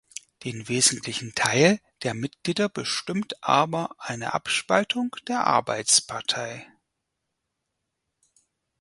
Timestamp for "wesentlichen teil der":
0.67-2.15